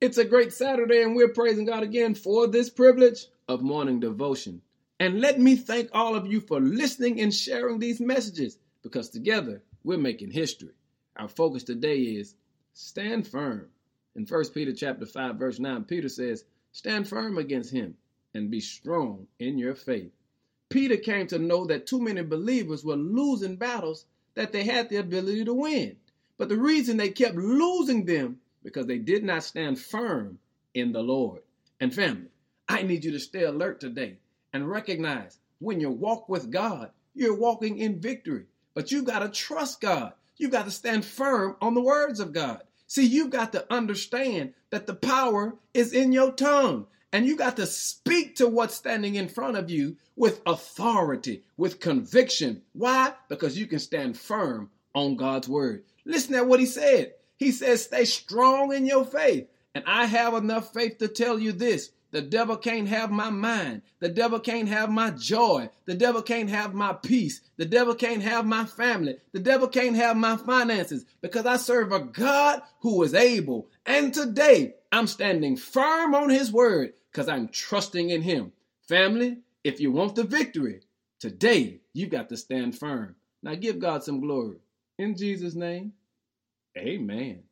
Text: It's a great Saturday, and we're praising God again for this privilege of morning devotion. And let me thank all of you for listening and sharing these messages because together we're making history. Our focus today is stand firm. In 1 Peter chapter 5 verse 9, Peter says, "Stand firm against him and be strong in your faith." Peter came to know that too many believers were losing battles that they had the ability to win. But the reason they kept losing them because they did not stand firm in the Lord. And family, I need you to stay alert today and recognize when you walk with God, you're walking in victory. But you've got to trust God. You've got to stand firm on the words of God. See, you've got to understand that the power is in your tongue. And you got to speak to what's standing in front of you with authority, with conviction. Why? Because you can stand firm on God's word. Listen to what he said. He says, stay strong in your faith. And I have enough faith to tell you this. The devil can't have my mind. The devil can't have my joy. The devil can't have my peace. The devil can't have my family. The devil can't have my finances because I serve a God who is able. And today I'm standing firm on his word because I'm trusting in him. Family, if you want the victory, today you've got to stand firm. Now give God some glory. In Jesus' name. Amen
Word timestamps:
It's 0.00 0.16
a 0.16 0.24
great 0.24 0.54
Saturday, 0.54 1.02
and 1.02 1.14
we're 1.14 1.28
praising 1.28 1.66
God 1.66 1.82
again 1.82 2.14
for 2.14 2.46
this 2.46 2.70
privilege 2.70 3.26
of 3.46 3.60
morning 3.60 4.00
devotion. 4.00 4.62
And 4.98 5.20
let 5.20 5.38
me 5.38 5.56
thank 5.56 5.90
all 5.92 6.14
of 6.14 6.26
you 6.26 6.40
for 6.40 6.58
listening 6.58 7.20
and 7.20 7.34
sharing 7.34 7.78
these 7.78 8.00
messages 8.00 8.56
because 8.82 9.10
together 9.10 9.62
we're 9.84 9.98
making 9.98 10.30
history. 10.30 10.72
Our 11.16 11.28
focus 11.28 11.64
today 11.64 11.98
is 11.98 12.34
stand 12.72 13.28
firm. 13.28 13.68
In 14.16 14.24
1 14.24 14.44
Peter 14.54 14.72
chapter 14.72 15.04
5 15.04 15.36
verse 15.36 15.58
9, 15.58 15.84
Peter 15.84 16.08
says, 16.08 16.46
"Stand 16.72 17.06
firm 17.06 17.36
against 17.36 17.70
him 17.70 17.98
and 18.32 18.50
be 18.50 18.60
strong 18.60 19.26
in 19.38 19.58
your 19.58 19.74
faith." 19.74 20.12
Peter 20.70 20.96
came 20.96 21.26
to 21.26 21.38
know 21.38 21.66
that 21.66 21.86
too 21.86 22.00
many 22.00 22.22
believers 22.22 22.82
were 22.82 22.96
losing 22.96 23.56
battles 23.56 24.06
that 24.32 24.50
they 24.50 24.64
had 24.64 24.88
the 24.88 24.96
ability 24.96 25.44
to 25.44 25.52
win. 25.52 25.98
But 26.38 26.48
the 26.48 26.56
reason 26.56 26.96
they 26.96 27.10
kept 27.10 27.36
losing 27.36 28.06
them 28.06 28.40
because 28.62 28.86
they 28.86 28.98
did 28.98 29.24
not 29.24 29.44
stand 29.44 29.78
firm 29.78 30.38
in 30.74 30.92
the 30.92 31.02
Lord. 31.02 31.42
And 31.80 31.94
family, 31.94 32.28
I 32.68 32.82
need 32.82 33.04
you 33.04 33.12
to 33.12 33.20
stay 33.20 33.44
alert 33.44 33.80
today 33.80 34.18
and 34.52 34.68
recognize 34.68 35.38
when 35.58 35.80
you 35.80 35.90
walk 35.90 36.28
with 36.28 36.50
God, 36.50 36.90
you're 37.14 37.36
walking 37.36 37.78
in 37.78 38.00
victory. 38.00 38.44
But 38.74 38.92
you've 38.92 39.04
got 39.04 39.20
to 39.20 39.28
trust 39.28 39.80
God. 39.80 40.12
You've 40.36 40.52
got 40.52 40.64
to 40.64 40.70
stand 40.70 41.04
firm 41.04 41.56
on 41.60 41.74
the 41.74 41.80
words 41.80 42.20
of 42.20 42.32
God. 42.32 42.62
See, 42.86 43.06
you've 43.06 43.30
got 43.30 43.52
to 43.52 43.72
understand 43.72 44.54
that 44.70 44.86
the 44.86 44.94
power 44.94 45.54
is 45.74 45.92
in 45.92 46.12
your 46.12 46.32
tongue. 46.32 46.86
And 47.12 47.26
you 47.26 47.36
got 47.36 47.56
to 47.56 47.66
speak 47.66 48.36
to 48.36 48.46
what's 48.46 48.76
standing 48.76 49.16
in 49.16 49.28
front 49.28 49.56
of 49.56 49.68
you 49.68 49.96
with 50.14 50.40
authority, 50.46 51.42
with 51.56 51.80
conviction. 51.80 52.62
Why? 52.72 53.14
Because 53.28 53.58
you 53.58 53.66
can 53.66 53.80
stand 53.80 54.16
firm 54.16 54.70
on 54.94 55.16
God's 55.16 55.48
word. 55.48 55.84
Listen 56.04 56.34
to 56.34 56.44
what 56.44 56.60
he 56.60 56.66
said. 56.66 57.14
He 57.40 57.52
says, 57.52 57.84
stay 57.84 58.04
strong 58.04 58.74
in 58.74 58.84
your 58.84 59.06
faith. 59.06 59.48
And 59.74 59.82
I 59.86 60.04
have 60.04 60.34
enough 60.34 60.74
faith 60.74 60.98
to 60.98 61.08
tell 61.08 61.38
you 61.38 61.52
this. 61.52 61.90
The 62.10 62.20
devil 62.20 62.58
can't 62.58 62.86
have 62.88 63.10
my 63.10 63.30
mind. 63.30 63.80
The 63.98 64.10
devil 64.10 64.40
can't 64.40 64.68
have 64.68 64.90
my 64.90 65.10
joy. 65.12 65.70
The 65.86 65.94
devil 65.94 66.20
can't 66.20 66.50
have 66.50 66.74
my 66.74 66.92
peace. 66.92 67.40
The 67.56 67.64
devil 67.64 67.94
can't 67.94 68.22
have 68.22 68.44
my 68.44 68.66
family. 68.66 69.16
The 69.32 69.38
devil 69.38 69.68
can't 69.68 69.96
have 69.96 70.18
my 70.18 70.36
finances 70.36 71.06
because 71.22 71.46
I 71.46 71.56
serve 71.56 71.92
a 71.92 72.00
God 72.00 72.60
who 72.80 73.02
is 73.04 73.14
able. 73.14 73.70
And 73.86 74.12
today 74.12 74.74
I'm 74.92 75.06
standing 75.06 75.56
firm 75.56 76.14
on 76.14 76.28
his 76.28 76.52
word 76.52 76.92
because 77.10 77.28
I'm 77.28 77.48
trusting 77.48 78.10
in 78.10 78.20
him. 78.20 78.52
Family, 78.86 79.38
if 79.64 79.80
you 79.80 79.92
want 79.92 80.14
the 80.14 80.24
victory, 80.24 80.80
today 81.18 81.80
you've 81.94 82.10
got 82.10 82.28
to 82.28 82.36
stand 82.36 82.76
firm. 82.76 83.16
Now 83.42 83.54
give 83.54 83.78
God 83.78 84.04
some 84.04 84.20
glory. 84.20 84.58
In 84.98 85.16
Jesus' 85.16 85.54
name. 85.54 85.94
Amen 86.76 87.49